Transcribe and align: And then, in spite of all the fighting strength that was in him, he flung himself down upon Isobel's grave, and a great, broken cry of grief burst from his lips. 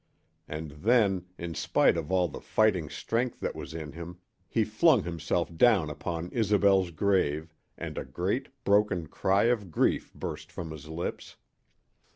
And 0.47 0.71
then, 0.71 1.27
in 1.37 1.53
spite 1.53 1.95
of 1.95 2.11
all 2.11 2.27
the 2.27 2.41
fighting 2.41 2.89
strength 2.89 3.39
that 3.41 3.55
was 3.55 3.75
in 3.75 3.91
him, 3.91 4.17
he 4.49 4.63
flung 4.63 5.03
himself 5.03 5.55
down 5.55 5.91
upon 5.91 6.31
Isobel's 6.33 6.89
grave, 6.89 7.53
and 7.77 7.99
a 7.99 8.03
great, 8.03 8.47
broken 8.63 9.05
cry 9.05 9.43
of 9.43 9.69
grief 9.69 10.11
burst 10.15 10.51
from 10.51 10.71
his 10.71 10.87
lips. 10.89 11.35